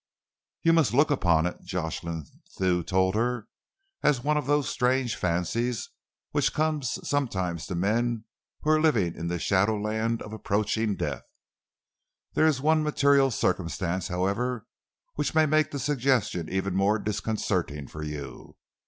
"You 0.63 0.73
must 0.73 0.95
look 0.95 1.11
upon 1.11 1.45
it," 1.45 1.61
Jocelyn 1.63 2.25
Thew 2.57 2.81
told 2.83 3.13
her, 3.13 3.47
"as 4.01 4.23
one 4.23 4.35
of 4.35 4.47
those 4.47 4.67
strange 4.67 5.15
fancies 5.15 5.89
which 6.31 6.53
comes 6.55 7.07
sometimes 7.07 7.67
to 7.67 7.75
men 7.75 8.25
who 8.61 8.71
are 8.71 8.81
living 8.81 9.13
in 9.13 9.27
the 9.27 9.37
shadowland 9.37 10.23
of 10.23 10.33
approaching 10.33 10.95
death. 10.95 11.21
There 12.33 12.47
is 12.47 12.59
one 12.59 12.81
material 12.81 13.29
circumstance, 13.29 14.07
however, 14.07 14.65
which 15.17 15.35
may 15.35 15.45
make 15.45 15.69
the 15.69 15.77
suggestion 15.77 16.49
even 16.49 16.73
more 16.73 16.97
disconcerting 16.97 17.87
for 17.87 18.01
you. 18.01 18.55